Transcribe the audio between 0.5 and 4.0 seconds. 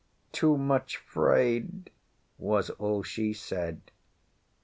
much 'fraid," was all she said.